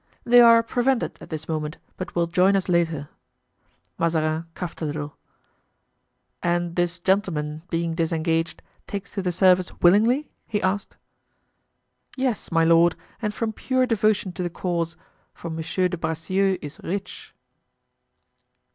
[0.23, 3.09] "They are prevented at this moment, but will join us later."
[3.99, 5.15] Mazarin coughed a little.
[6.41, 10.97] "And this gentleman, being disengaged, takes to the service willingly?" he asked.
[12.17, 14.97] "Yes, my lord, and from pure devotion to the cause,
[15.35, 17.35] for Monsieur de Bracieux is rich."